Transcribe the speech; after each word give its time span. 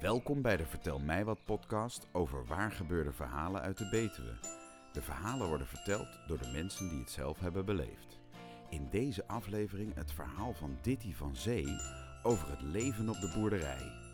Welkom 0.00 0.42
bij 0.42 0.56
de 0.56 0.66
Vertel 0.66 0.98
mij 0.98 1.24
wat 1.24 1.44
podcast 1.44 2.06
over 2.12 2.46
waar 2.46 2.72
gebeurde 2.72 3.12
verhalen 3.12 3.60
uit 3.60 3.78
de 3.78 3.88
Betuwe. 3.88 4.38
De 4.92 5.02
verhalen 5.02 5.48
worden 5.48 5.66
verteld 5.66 6.08
door 6.26 6.38
de 6.38 6.50
mensen 6.52 6.88
die 6.88 6.98
het 6.98 7.10
zelf 7.10 7.40
hebben 7.40 7.64
beleefd. 7.64 8.18
In 8.68 8.88
deze 8.90 9.26
aflevering 9.26 9.94
het 9.94 10.12
verhaal 10.12 10.52
van 10.52 10.78
Ditty 10.80 11.14
van 11.14 11.36
Zee 11.36 11.76
over 12.22 12.50
het 12.50 12.62
leven 12.62 13.08
op 13.08 13.20
de 13.20 13.32
boerderij. 13.34 14.09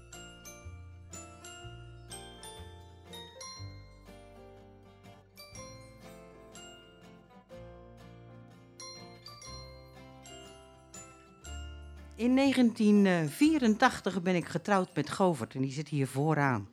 In 12.16 12.36
1984 12.36 14.22
ben 14.22 14.34
ik 14.34 14.48
getrouwd 14.48 14.94
met 14.94 15.10
Govert 15.10 15.54
en 15.54 15.62
die 15.62 15.72
zit 15.72 15.88
hier 15.88 16.06
vooraan. 16.06 16.68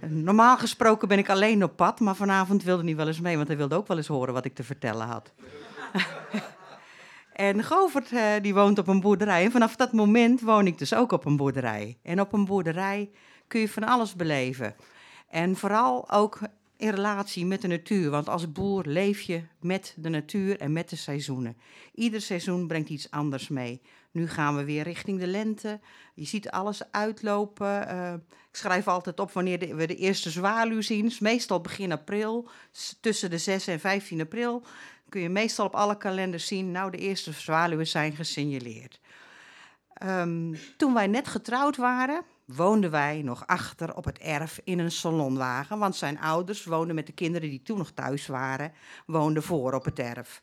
En 0.00 0.24
Normaal 0.24 0.56
gesproken 0.56 1.08
ben 1.08 1.18
ik 1.18 1.28
alleen 1.28 1.64
op 1.64 1.76
pad, 1.76 2.00
maar 2.00 2.16
vanavond 2.16 2.62
wilde 2.62 2.84
hij 2.84 2.96
wel 2.96 3.06
eens 3.06 3.20
mee, 3.20 3.36
want 3.36 3.48
hij 3.48 3.56
wilde 3.56 3.74
ook 3.74 3.86
wel 3.86 3.96
eens 3.96 4.06
horen 4.06 4.34
wat 4.34 4.44
ik 4.44 4.54
te 4.54 4.64
vertellen 4.64 5.06
had. 5.06 5.32
en 7.32 7.64
Govert 7.64 8.12
eh, 8.12 8.32
die 8.42 8.54
woont 8.54 8.78
op 8.78 8.86
een 8.86 9.00
boerderij 9.00 9.44
en 9.44 9.50
vanaf 9.50 9.76
dat 9.76 9.92
moment 9.92 10.40
woon 10.40 10.66
ik 10.66 10.78
dus 10.78 10.94
ook 10.94 11.12
op 11.12 11.24
een 11.24 11.36
boerderij. 11.36 11.98
En 12.02 12.20
op 12.20 12.32
een 12.32 12.44
boerderij 12.44 13.10
kun 13.46 13.60
je 13.60 13.68
van 13.68 13.84
alles 13.84 14.14
beleven. 14.14 14.74
En 15.28 15.56
vooral 15.56 16.10
ook 16.10 16.38
in 16.76 16.90
relatie 16.90 17.46
met 17.46 17.60
de 17.60 17.68
natuur, 17.68 18.10
want 18.10 18.28
als 18.28 18.52
boer 18.52 18.84
leef 18.86 19.20
je 19.20 19.42
met 19.60 19.94
de 19.96 20.08
natuur 20.08 20.60
en 20.60 20.72
met 20.72 20.88
de 20.90 20.96
seizoenen. 20.96 21.56
Ieder 21.94 22.20
seizoen 22.20 22.66
brengt 22.66 22.88
iets 22.88 23.10
anders 23.10 23.48
mee. 23.48 23.80
Nu 24.16 24.28
gaan 24.28 24.56
we 24.56 24.64
weer 24.64 24.82
richting 24.82 25.18
de 25.18 25.26
lente. 25.26 25.80
Je 26.14 26.24
ziet 26.24 26.50
alles 26.50 26.90
uitlopen. 26.90 27.88
Eh, 27.88 28.12
ik 28.50 28.56
schrijf 28.56 28.88
altijd 28.88 29.20
op 29.20 29.32
wanneer 29.32 29.76
we 29.76 29.86
de 29.86 29.96
eerste 29.96 30.30
zwaluw 30.30 30.80
zien. 30.80 31.12
Meestal 31.20 31.60
begin 31.60 31.92
april, 31.92 32.48
tussen 33.00 33.30
de 33.30 33.38
6 33.38 33.66
en 33.66 33.80
15 33.80 34.20
april. 34.20 34.62
Kun 35.08 35.20
je 35.20 35.28
meestal 35.28 35.66
op 35.66 35.74
alle 35.74 35.96
kalenders 35.96 36.46
zien, 36.46 36.70
nou 36.70 36.90
de 36.90 36.96
eerste 36.96 37.32
zwaluwen 37.32 37.86
zijn 37.86 38.16
gesignaleerd. 38.16 39.00
Ehm, 39.92 40.54
toen 40.76 40.94
wij 40.94 41.06
net 41.06 41.28
getrouwd 41.28 41.76
waren, 41.76 42.22
woonden 42.44 42.90
wij 42.90 43.22
nog 43.22 43.46
achter 43.46 43.96
op 43.96 44.04
het 44.04 44.18
erf 44.18 44.60
in 44.64 44.78
een 44.78 44.92
salonwagen. 44.92 45.78
Want 45.78 45.96
zijn 45.96 46.20
ouders 46.20 46.64
woonden 46.64 46.94
met 46.94 47.06
de 47.06 47.12
kinderen 47.12 47.50
die 47.50 47.62
toen 47.62 47.78
nog 47.78 47.90
thuis 47.90 48.26
waren, 48.26 48.72
woonden 49.06 49.42
voor 49.42 49.72
op 49.72 49.84
het 49.84 49.98
erf. 49.98 50.42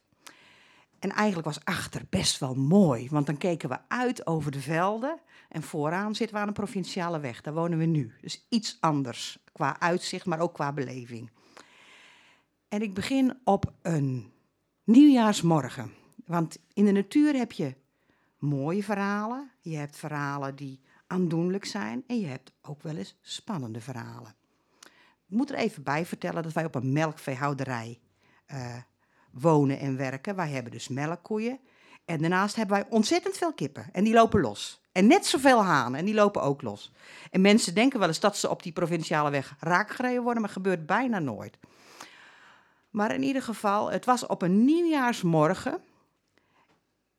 En 1.03 1.11
eigenlijk 1.11 1.47
was 1.47 1.65
achter 1.65 2.01
best 2.09 2.39
wel 2.39 2.55
mooi, 2.55 3.07
want 3.09 3.25
dan 3.25 3.37
keken 3.37 3.69
we 3.69 3.77
uit 3.87 4.27
over 4.27 4.51
de 4.51 4.61
velden. 4.61 5.19
En 5.49 5.63
vooraan 5.63 6.15
zitten 6.15 6.35
we 6.35 6.41
aan 6.41 6.47
een 6.47 6.53
provinciale 6.53 7.19
weg, 7.19 7.41
daar 7.41 7.53
wonen 7.53 7.77
we 7.77 7.85
nu. 7.85 8.13
Dus 8.21 8.45
iets 8.49 8.77
anders 8.79 9.39
qua 9.51 9.79
uitzicht, 9.79 10.25
maar 10.25 10.39
ook 10.39 10.53
qua 10.53 10.73
beleving. 10.73 11.31
En 12.67 12.81
ik 12.81 12.93
begin 12.93 13.39
op 13.43 13.73
een 13.81 14.31
nieuwjaarsmorgen. 14.83 15.91
Want 16.25 16.57
in 16.73 16.85
de 16.85 16.91
natuur 16.91 17.33
heb 17.33 17.51
je 17.51 17.75
mooie 18.37 18.83
verhalen, 18.83 19.51
je 19.61 19.75
hebt 19.75 19.97
verhalen 19.97 20.55
die 20.55 20.79
aandoenlijk 21.07 21.65
zijn 21.65 22.03
en 22.07 22.19
je 22.19 22.27
hebt 22.27 22.51
ook 22.61 22.83
wel 22.83 22.95
eens 22.95 23.17
spannende 23.21 23.81
verhalen. 23.81 24.35
Ik 25.27 25.37
moet 25.37 25.49
er 25.49 25.57
even 25.57 25.83
bij 25.83 26.05
vertellen 26.05 26.43
dat 26.43 26.53
wij 26.53 26.65
op 26.65 26.75
een 26.75 26.93
melkveehouderij 26.93 27.99
eh, 28.45 28.77
wonen 29.33 29.79
en 29.79 29.97
werken. 29.97 30.35
Wij 30.35 30.49
hebben 30.49 30.71
dus 30.71 30.87
melkkoeien. 30.87 31.59
En 32.05 32.19
daarnaast 32.19 32.55
hebben 32.55 32.75
wij 32.77 32.85
ontzettend 32.89 33.37
veel 33.37 33.53
kippen. 33.53 33.89
En 33.91 34.03
die 34.03 34.13
lopen 34.13 34.41
los. 34.41 34.81
En 34.91 35.07
net 35.07 35.25
zoveel 35.25 35.63
hanen. 35.63 35.99
En 35.99 36.05
die 36.05 36.13
lopen 36.13 36.41
ook 36.41 36.61
los. 36.61 36.91
En 37.31 37.41
mensen 37.41 37.73
denken 37.75 37.99
wel 37.99 38.07
eens 38.07 38.19
dat 38.19 38.37
ze 38.37 38.49
op 38.49 38.63
die 38.63 38.71
provinciale 38.71 39.29
weg 39.29 39.55
raakgereden 39.59 40.23
worden. 40.23 40.41
Maar 40.41 40.51
gebeurt 40.51 40.85
bijna 40.85 41.19
nooit. 41.19 41.57
Maar 42.89 43.13
in 43.13 43.23
ieder 43.23 43.41
geval, 43.41 43.91
het 43.91 44.05
was 44.05 44.25
op 44.25 44.41
een 44.41 44.65
nieuwjaarsmorgen. 44.65 45.81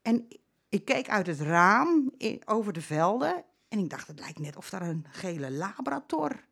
En 0.02 0.28
ik 0.68 0.84
keek 0.84 1.08
uit 1.08 1.26
het 1.26 1.40
raam 1.40 2.12
over 2.44 2.72
de 2.72 2.80
velden. 2.80 3.44
En 3.68 3.78
ik 3.78 3.90
dacht, 3.90 4.06
het 4.06 4.20
lijkt 4.20 4.38
net 4.38 4.56
of 4.56 4.70
daar 4.70 4.82
een 4.82 5.06
gele 5.10 5.50
labrador 5.50 6.44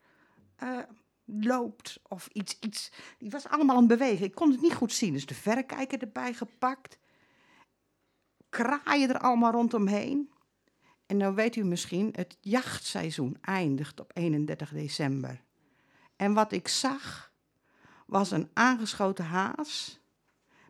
eh, 0.56 0.78
loopt. 1.24 2.00
Of 2.08 2.28
iets, 2.32 2.56
iets. 2.60 2.92
Die 3.18 3.30
was 3.30 3.48
allemaal 3.48 3.76
aan 3.76 3.86
bewegen. 3.86 4.26
Ik 4.26 4.34
kon 4.34 4.50
het 4.50 4.60
niet 4.60 4.74
goed 4.74 4.92
zien. 4.92 5.12
Dus 5.12 5.26
de 5.26 5.34
verrekijker 5.34 6.00
erbij 6.00 6.34
gepakt. 6.34 6.98
Kraaien 8.48 9.08
er 9.08 9.18
allemaal 9.18 9.52
rondomheen. 9.52 10.30
En 11.06 11.16
nou 11.16 11.34
weet 11.34 11.56
u 11.56 11.64
misschien, 11.64 12.12
het 12.16 12.36
jachtseizoen 12.40 13.36
eindigt 13.40 14.00
op 14.00 14.10
31 14.14 14.70
december. 14.70 15.42
En 16.16 16.34
wat 16.34 16.52
ik 16.52 16.68
zag, 16.68 17.32
was 18.06 18.30
een 18.30 18.50
aangeschoten 18.52 19.24
haas. 19.24 20.00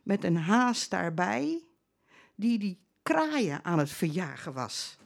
Met 0.02 0.24
een 0.24 0.36
haas 0.36 0.88
daarbij, 0.88 1.64
die 2.34 2.58
die 2.58 2.80
kraaien 3.02 3.64
aan 3.64 3.78
het 3.78 3.90
verjagen 3.90 4.52
was. 4.52 4.96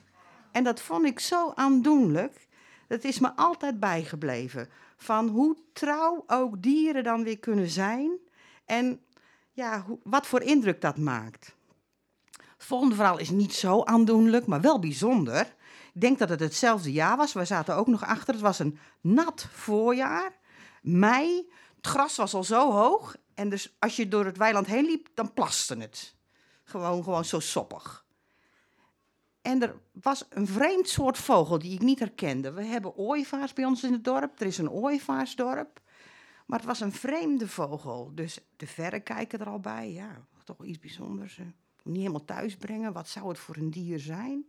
En 0.53 0.65
dat 0.65 0.81
vond 0.81 1.05
ik 1.05 1.21
zo 1.21 1.53
aandoenlijk. 1.55 2.47
Dat 2.89 3.05
is 3.05 3.19
me 3.19 3.37
altijd 3.37 3.81
bijgebleven. 3.81 4.69
Van 4.97 5.29
hoe 5.29 5.57
trouw 5.73 6.25
ook 6.27 6.63
dieren 6.63 7.05
dan 7.05 7.25
weer 7.25 7.39
kunnen 7.39 7.69
zijn. 7.69 8.19
En 8.65 9.01
ja, 9.53 9.85
wat 10.03 10.27
voor 10.27 10.43
indruk 10.43 10.81
dat 10.81 10.99
maakt. 10.99 11.55
Het 12.33 12.67
volgende 12.67 12.95
verhaal 12.95 13.19
is 13.19 13.31
niet 13.31 13.55
zo 13.55 13.83
aandoenlijk, 13.85 14.47
maar 14.47 14.61
wel 14.61 14.79
bijzonder. 14.79 15.55
Ik 15.95 16.01
denk 16.01 16.19
dat 16.19 16.29
het 16.29 16.41
hetzelfde 16.41 16.93
jaar 16.93 17.17
was. 17.17 17.33
We 17.33 17.45
zaten 17.45 17.77
ook 17.77 17.87
nog 17.87 18.05
achter. 18.05 18.35
Het 18.35 18.43
was 18.43 18.59
een 18.59 18.79
nat 19.01 19.49
voorjaar. 19.53 20.33
Mei. 20.83 21.51
Het 21.77 21.87
gras 21.87 22.17
was 22.17 22.35
al 22.35 22.45
zo 22.45 22.73
hoog. 22.73 23.17
En 23.35 23.49
dus 23.49 23.77
als 23.79 23.97
je 23.97 24.09
door 24.09 24.25
het 24.25 24.37
weiland 24.37 24.67
heen 24.67 24.85
liep, 24.85 25.09
dan 25.15 25.33
plaste 25.33 25.77
het. 25.77 26.15
Gewoon, 26.65 27.05
gewoon 27.05 27.25
zo 27.25 27.41
soppig. 27.41 28.06
En 29.47 29.63
er 29.63 29.77
was 29.93 30.25
een 30.29 30.47
vreemd 30.47 30.89
soort 30.89 31.19
vogel 31.19 31.59
die 31.59 31.73
ik 31.73 31.81
niet 31.81 31.99
herkende. 31.99 32.53
We 32.53 32.65
hebben 32.65 32.97
ooievaars 32.97 33.53
bij 33.53 33.65
ons 33.65 33.85
in 33.85 33.93
het 33.93 34.05
dorp. 34.05 34.41
Er 34.41 34.47
is 34.47 34.59
een 34.59 34.71
ooievaarsdorp. 34.71 35.81
Maar 36.47 36.59
het 36.59 36.69
was 36.69 36.81
een 36.81 36.93
vreemde 36.93 37.49
vogel. 37.49 38.11
Dus 38.15 38.41
de 38.57 38.67
verrekijker 38.67 39.41
er 39.41 39.49
al 39.49 39.61
bij. 39.61 39.93
Ja, 39.93 40.25
toch 40.45 40.65
iets 40.65 40.79
bijzonders. 40.79 41.39
eh. 41.39 41.47
Niet 41.83 41.97
helemaal 41.97 42.25
thuis 42.25 42.57
brengen. 42.57 42.93
Wat 42.93 43.09
zou 43.09 43.29
het 43.29 43.39
voor 43.39 43.57
een 43.57 43.71
dier 43.71 43.99
zijn? 43.99 44.45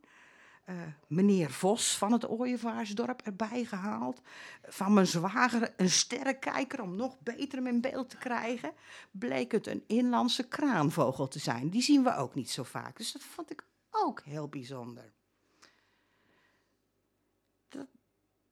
Eh, 0.63 0.75
meneer 1.07 1.51
Vos 1.51 1.97
van 1.97 2.11
het 2.11 2.27
ooievaarsdorp 2.27 3.21
erbij 3.21 3.65
gehaald. 3.65 4.21
Van 4.67 4.93
mijn 4.93 5.07
zwager 5.07 5.73
een 5.77 5.89
sterrenkijker 5.89 6.81
om 6.81 6.95
nog 6.95 7.19
beter 7.19 7.57
hem 7.57 7.67
in 7.67 7.81
beeld 7.81 8.09
te 8.09 8.17
krijgen. 8.17 8.71
Bleek 9.11 9.51
het 9.51 9.67
een 9.67 9.83
inlandse 9.87 10.47
kraanvogel 10.47 11.27
te 11.27 11.39
zijn. 11.39 11.69
Die 11.69 11.81
zien 11.81 12.03
we 12.03 12.15
ook 12.15 12.35
niet 12.35 12.49
zo 12.49 12.63
vaak. 12.63 12.97
Dus 12.97 13.11
dat 13.11 13.23
vond 13.23 13.51
ik 13.51 13.63
ook 14.05 14.21
heel 14.23 14.47
bijzonder. 14.47 15.13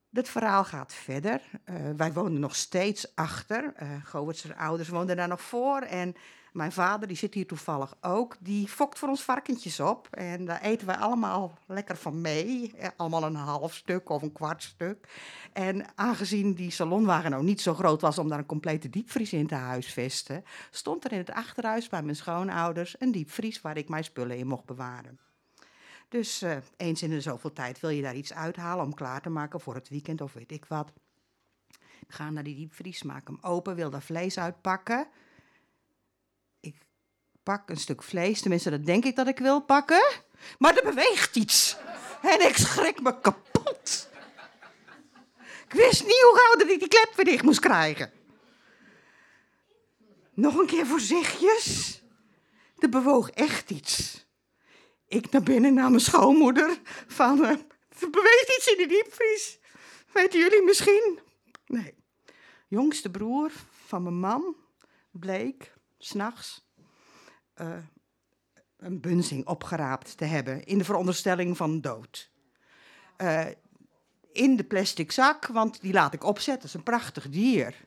Dat, 0.09 0.29
verhaal 0.29 0.63
gaat 0.63 0.93
verder. 0.93 1.41
Eh, 1.63 1.75
wij 1.97 2.13
woonden 2.13 2.39
nog 2.39 2.55
steeds 2.55 3.15
achter. 3.15 3.73
Uh, 4.13 4.57
ouders 4.57 4.89
woonden 4.89 5.15
daar 5.15 5.27
nog 5.27 5.41
voor. 5.41 5.81
En 5.81 6.15
mijn 6.55 6.71
vader, 6.71 7.07
die 7.07 7.17
zit 7.17 7.33
hier 7.33 7.47
toevallig 7.47 7.95
ook, 8.01 8.37
die 8.39 8.67
fokt 8.67 8.99
voor 8.99 9.09
ons 9.09 9.23
varkentjes 9.23 9.79
op. 9.79 10.07
En 10.11 10.45
daar 10.45 10.61
eten 10.61 10.87
wij 10.87 10.95
allemaal 10.95 11.57
lekker 11.67 11.97
van 11.97 12.21
mee. 12.21 12.73
Eh, 12.77 12.89
allemaal 12.95 13.23
een 13.23 13.35
half 13.35 13.73
stuk 13.73 14.09
of 14.09 14.21
een 14.21 14.31
kwart 14.31 14.63
stuk. 14.63 15.07
En 15.53 15.85
aangezien 15.95 16.53
die 16.53 16.71
salonwagen 16.71 17.31
nou 17.31 17.43
niet 17.43 17.61
zo 17.61 17.73
groot 17.73 18.01
was 18.01 18.17
om 18.17 18.29
daar 18.29 18.39
een 18.39 18.45
complete 18.45 18.89
diepvries 18.89 19.33
in 19.33 19.47
te 19.47 19.55
huisvesten, 19.55 20.43
stond 20.71 21.05
er 21.05 21.11
in 21.11 21.17
het 21.17 21.31
achterhuis 21.31 21.89
bij 21.89 22.03
mijn 22.03 22.15
schoonouders 22.15 22.95
een 22.99 23.11
diepvries 23.11 23.61
waar 23.61 23.77
ik 23.77 23.89
mijn 23.89 24.03
spullen 24.03 24.37
in 24.37 24.47
mocht 24.47 24.65
bewaren. 24.65 25.19
Dus 26.15 26.43
uh, 26.43 26.57
eens 26.77 27.01
in 27.01 27.09
de 27.09 27.21
zoveel 27.21 27.53
tijd 27.53 27.79
wil 27.79 27.89
je 27.89 28.01
daar 28.01 28.15
iets 28.15 28.33
uithalen 28.33 28.85
om 28.85 28.93
klaar 28.93 29.21
te 29.21 29.29
maken 29.29 29.59
voor 29.59 29.75
het 29.75 29.89
weekend 29.89 30.21
of 30.21 30.33
weet 30.33 30.51
ik 30.51 30.65
wat. 30.65 30.91
Ga 32.07 32.29
naar 32.29 32.43
die 32.43 32.55
diepvries, 32.55 33.03
maak 33.03 33.27
hem 33.27 33.37
open, 33.41 33.75
wil 33.75 33.89
daar 33.89 34.01
vlees 34.01 34.37
uitpakken. 34.37 35.07
Ik 36.59 36.75
pak 37.43 37.69
een 37.69 37.77
stuk 37.77 38.03
vlees, 38.03 38.41
tenminste 38.41 38.69
dat 38.69 38.85
denk 38.85 39.05
ik 39.05 39.15
dat 39.15 39.27
ik 39.27 39.39
wil 39.39 39.61
pakken. 39.61 40.05
Maar 40.57 40.77
er 40.77 40.83
beweegt 40.83 41.35
iets. 41.35 41.77
En 42.21 42.47
ik 42.47 42.57
schrik 42.57 43.01
me 43.01 43.19
kapot. 43.19 44.09
Ik 45.67 45.73
wist 45.73 46.03
niet 46.03 46.21
hoe 46.21 46.39
gauw 46.39 46.59
dat 46.59 46.69
ik 46.69 46.79
die 46.79 46.87
klep 46.87 47.13
weer 47.15 47.25
dicht 47.25 47.43
moest 47.43 47.59
krijgen. 47.59 48.11
Nog 50.33 50.55
een 50.55 50.67
keer 50.67 50.85
voorzichtig. 50.85 52.01
Er 52.77 52.89
bewoog 52.89 53.29
echt 53.29 53.69
iets 53.71 54.24
ik 55.07 55.31
naar 55.31 55.43
binnen 55.43 55.73
naar 55.73 55.89
mijn 55.89 56.01
schoonmoeder. 56.01 56.79
Van, 57.07 57.43
er 57.45 57.59
beweegt 57.99 58.53
iets 58.57 58.67
in 58.67 58.77
de 58.77 58.87
diepvries. 58.87 59.59
Weten 60.13 60.39
jullie 60.39 60.63
misschien? 60.63 61.19
Nee. 61.65 61.93
Jongste 62.67 63.11
broer 63.11 63.51
van 63.85 64.03
mijn 64.03 64.19
man 64.19 64.55
bleek 65.11 65.73
s'nachts 65.97 66.67
uh, 67.61 67.77
een 68.77 69.01
bunzing 69.01 69.47
opgeraapt 69.47 70.17
te 70.17 70.25
hebben. 70.25 70.65
In 70.65 70.77
de 70.77 70.83
veronderstelling 70.83 71.57
van 71.57 71.81
dood. 71.81 72.31
Uh, 73.17 73.45
in 74.31 74.55
de 74.55 74.63
plastic 74.63 75.11
zak, 75.11 75.47
want 75.47 75.81
die 75.81 75.93
laat 75.93 76.13
ik 76.13 76.23
opzetten. 76.23 76.61
Dat 76.61 76.69
is 76.69 76.73
een 76.73 76.83
prachtig 76.83 77.29
dier. 77.29 77.85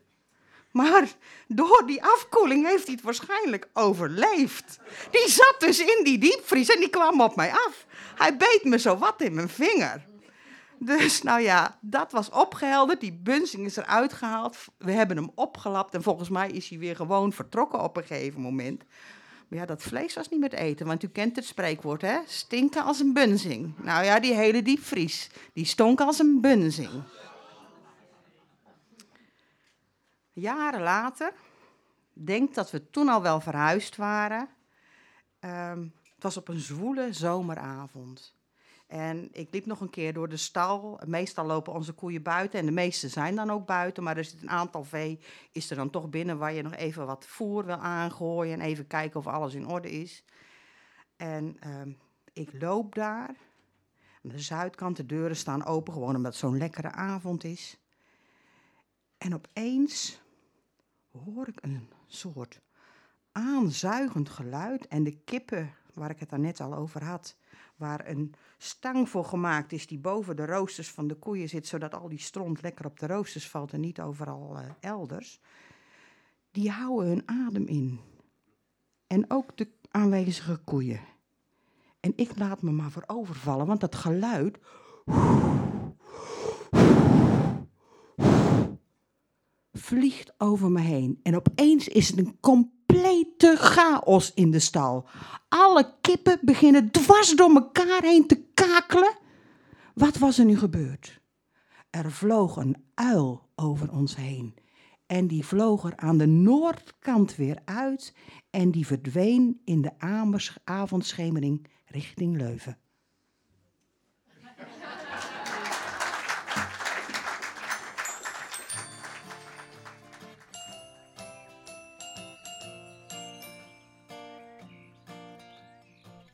Maar 0.78 1.08
door 1.46 1.82
die 1.86 2.04
afkoeling 2.04 2.66
heeft 2.66 2.84
hij 2.84 2.94
het 2.94 3.04
waarschijnlijk 3.04 3.68
overleefd. 3.72 4.78
Die 5.10 5.28
zat 5.28 5.54
dus 5.58 5.80
in 5.80 6.04
die 6.04 6.18
diepvries 6.18 6.68
en 6.68 6.80
die 6.80 6.88
kwam 6.88 7.20
op 7.20 7.36
mij 7.36 7.50
af. 7.50 7.86
Hij 8.14 8.36
beet 8.36 8.60
me 8.64 8.78
zo 8.78 8.96
wat 8.96 9.22
in 9.22 9.34
mijn 9.34 9.48
vinger. 9.48 10.06
Dus 10.78 11.22
nou 11.22 11.40
ja, 11.40 11.78
dat 11.80 12.12
was 12.12 12.30
opgehelderd. 12.30 13.00
Die 13.00 13.12
bunzing 13.12 13.66
is 13.66 13.76
eruit 13.76 14.12
gehaald. 14.12 14.56
We 14.76 14.92
hebben 14.92 15.16
hem 15.16 15.30
opgelapt 15.34 15.94
en 15.94 16.02
volgens 16.02 16.28
mij 16.28 16.50
is 16.50 16.68
hij 16.68 16.78
weer 16.78 16.96
gewoon 16.96 17.32
vertrokken 17.32 17.82
op 17.82 17.96
een 17.96 18.04
gegeven 18.04 18.40
moment. 18.40 18.84
Maar 19.48 19.58
ja, 19.58 19.66
dat 19.66 19.82
vlees 19.82 20.14
was 20.14 20.28
niet 20.28 20.40
meer 20.40 20.50
te 20.50 20.56
eten, 20.56 20.86
want 20.86 21.02
u 21.02 21.08
kent 21.08 21.36
het 21.36 21.44
spreekwoord, 21.44 22.02
hè? 22.02 22.18
Stinken 22.26 22.84
als 22.84 23.00
een 23.00 23.12
bunzing. 23.12 23.74
Nou 23.76 24.04
ja, 24.04 24.20
die 24.20 24.34
hele 24.34 24.62
diepvries, 24.62 25.30
die 25.52 25.64
stonk 25.64 26.00
als 26.00 26.18
een 26.18 26.40
bunzing. 26.40 27.02
Jaren 30.40 30.82
later, 30.82 31.32
denk 32.12 32.54
dat 32.54 32.70
we 32.70 32.90
toen 32.90 33.08
al 33.08 33.22
wel 33.22 33.40
verhuisd 33.40 33.96
waren. 33.96 34.48
Ehm, 35.40 35.82
het 36.14 36.22
was 36.22 36.36
op 36.36 36.48
een 36.48 36.58
zwoele 36.58 37.12
zomeravond. 37.12 38.36
En 38.86 39.28
ik 39.32 39.52
liep 39.52 39.66
nog 39.66 39.80
een 39.80 39.90
keer 39.90 40.12
door 40.12 40.28
de 40.28 40.36
stal. 40.36 41.00
Meestal 41.06 41.44
lopen 41.44 41.72
onze 41.72 41.92
koeien 41.92 42.22
buiten 42.22 42.58
en 42.58 42.66
de 42.66 42.72
meeste 42.72 43.08
zijn 43.08 43.34
dan 43.34 43.50
ook 43.50 43.66
buiten. 43.66 44.02
Maar 44.02 44.16
er 44.16 44.24
zit 44.24 44.42
een 44.42 44.50
aantal 44.50 44.84
vee, 44.84 45.20
is 45.52 45.70
er 45.70 45.76
dan 45.76 45.90
toch 45.90 46.08
binnen 46.08 46.38
waar 46.38 46.52
je 46.52 46.62
nog 46.62 46.74
even 46.74 47.06
wat 47.06 47.26
voer 47.26 47.64
wil 47.64 47.76
aangooien. 47.76 48.52
En 48.52 48.60
even 48.60 48.86
kijken 48.86 49.20
of 49.20 49.26
alles 49.26 49.54
in 49.54 49.68
orde 49.68 49.90
is. 49.90 50.24
En 51.16 51.56
ehm, 51.60 51.92
ik 52.32 52.50
loop 52.60 52.94
daar. 52.94 53.28
Aan 54.24 54.30
de 54.30 54.38
zuidkant, 54.38 54.96
de 54.96 55.06
deuren 55.06 55.36
staan 55.36 55.64
open, 55.64 55.92
gewoon 55.92 56.16
omdat 56.16 56.32
het 56.32 56.40
zo'n 56.40 56.58
lekkere 56.58 56.90
avond 56.90 57.44
is. 57.44 57.78
En 59.18 59.34
opeens 59.34 60.20
hoor 61.10 61.48
ik 61.48 61.58
een 61.60 61.88
soort 62.06 62.60
aanzuigend 63.32 64.28
geluid. 64.28 64.86
En 64.86 65.04
de 65.04 65.16
kippen, 65.24 65.74
waar 65.94 66.10
ik 66.10 66.18
het 66.18 66.30
daar 66.30 66.38
net 66.38 66.60
al 66.60 66.74
over 66.74 67.04
had, 67.04 67.36
waar 67.76 68.08
een 68.08 68.34
stang 68.58 69.08
voor 69.08 69.24
gemaakt 69.24 69.72
is 69.72 69.86
die 69.86 69.98
boven 69.98 70.36
de 70.36 70.46
roosters 70.46 70.90
van 70.90 71.08
de 71.08 71.14
koeien 71.14 71.48
zit, 71.48 71.66
zodat 71.66 71.94
al 71.94 72.08
die 72.08 72.20
stront 72.20 72.62
lekker 72.62 72.86
op 72.86 72.98
de 72.98 73.06
roosters 73.06 73.48
valt 73.48 73.72
en 73.72 73.80
niet 73.80 74.00
overal 74.00 74.56
uh, 74.56 74.70
elders, 74.80 75.40
die 76.50 76.70
houden 76.70 77.08
hun 77.08 77.22
adem 77.26 77.66
in. 77.66 78.00
En 79.06 79.30
ook 79.30 79.56
de 79.56 79.68
aanwezige 79.90 80.56
koeien. 80.56 81.00
En 82.00 82.12
ik 82.16 82.38
laat 82.38 82.62
me 82.62 82.70
maar 82.70 82.90
voor 82.90 83.04
overvallen, 83.06 83.66
want 83.66 83.80
dat 83.80 83.94
geluid. 83.94 84.58
Vliegt 89.88 90.32
over 90.38 90.70
me 90.70 90.80
heen. 90.80 91.20
En 91.22 91.36
opeens 91.36 91.88
is 91.88 92.08
het 92.08 92.18
een 92.18 92.36
complete 92.40 93.54
chaos 93.56 94.34
in 94.34 94.50
de 94.50 94.58
stal. 94.58 95.08
Alle 95.48 95.94
kippen 96.00 96.38
beginnen 96.42 96.90
dwars 96.90 97.36
door 97.36 97.50
elkaar 97.50 98.02
heen 98.02 98.26
te 98.26 98.44
kakelen. 98.54 99.16
Wat 99.94 100.18
was 100.18 100.38
er 100.38 100.44
nu 100.44 100.58
gebeurd? 100.58 101.20
Er 101.90 102.12
vloog 102.12 102.56
een 102.56 102.76
uil 102.94 103.48
over 103.54 103.92
ons 103.92 104.16
heen. 104.16 104.54
En 105.06 105.26
die 105.26 105.46
vloog 105.46 105.84
er 105.84 105.96
aan 105.96 106.18
de 106.18 106.26
noordkant 106.26 107.36
weer 107.36 107.58
uit 107.64 108.14
en 108.50 108.70
die 108.70 108.86
verdween 108.86 109.60
in 109.64 109.82
de 109.82 109.92
avondschemering 110.64 111.66
richting 111.86 112.36
Leuven. 112.36 112.78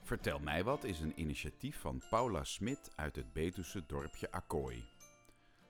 Vertel 0.04 0.38
mij 0.38 0.64
wat 0.64 0.84
is 0.84 1.00
een 1.00 1.20
initiatief 1.20 1.80
van 1.80 2.02
Paula 2.10 2.44
Smit 2.44 2.90
uit 2.96 3.16
het 3.16 3.32
Betuwse 3.32 3.86
dorpje 3.86 4.30
Akkooi. 4.30 4.84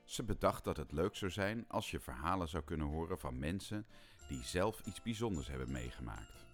Ze 0.05 0.23
bedacht 0.23 0.65
dat 0.65 0.77
het 0.77 0.93
leuk 0.93 1.17
zou 1.17 1.31
zijn 1.31 1.65
als 1.69 1.91
je 1.91 2.01
verhalen 2.01 2.49
zou 2.49 2.65
kunnen 2.65 2.87
horen 2.87 3.19
van 3.19 3.39
mensen 3.39 3.87
die 4.29 4.43
zelf 4.43 4.81
iets 4.87 5.03
bijzonders 5.03 5.49
hebben 5.49 5.73
meegemaakt. 5.73 6.45